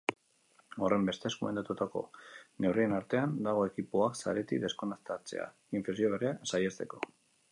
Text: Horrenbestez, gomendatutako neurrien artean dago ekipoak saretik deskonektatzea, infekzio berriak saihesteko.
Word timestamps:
Horrenbestez, 0.85 1.31
gomendatutako 1.41 2.01
neurrien 2.65 2.95
artean 3.01 3.37
dago 3.49 3.67
ekipoak 3.71 4.19
saretik 4.23 4.63
deskonektatzea, 4.65 5.47
infekzio 5.81 6.13
berriak 6.15 6.53
saihesteko. 6.55 7.05